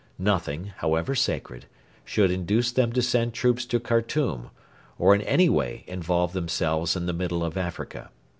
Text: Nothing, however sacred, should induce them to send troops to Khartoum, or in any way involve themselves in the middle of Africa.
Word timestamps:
Nothing, 0.17 0.73
however 0.77 1.13
sacred, 1.13 1.67
should 2.03 2.31
induce 2.31 2.71
them 2.71 2.91
to 2.93 3.03
send 3.03 3.35
troops 3.35 3.65
to 3.67 3.79
Khartoum, 3.79 4.49
or 4.97 5.13
in 5.13 5.21
any 5.21 5.47
way 5.47 5.83
involve 5.85 6.33
themselves 6.33 6.95
in 6.95 7.05
the 7.05 7.13
middle 7.13 7.43
of 7.43 7.55
Africa. 7.55 8.09